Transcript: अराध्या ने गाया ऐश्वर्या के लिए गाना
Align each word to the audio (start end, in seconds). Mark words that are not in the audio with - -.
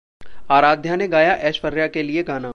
अराध्या 0.49 0.95
ने 0.95 1.07
गाया 1.07 1.35
ऐश्वर्या 1.49 1.87
के 1.87 2.03
लिए 2.03 2.23
गाना 2.23 2.49